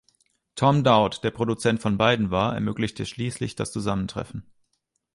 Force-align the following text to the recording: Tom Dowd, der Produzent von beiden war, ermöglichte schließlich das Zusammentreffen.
Tom 0.55 0.83
Dowd, 0.83 1.19
der 1.23 1.29
Produzent 1.29 1.79
von 1.79 1.95
beiden 1.99 2.31
war, 2.31 2.55
ermöglichte 2.55 3.05
schließlich 3.05 3.55
das 3.55 3.71
Zusammentreffen. 3.71 4.43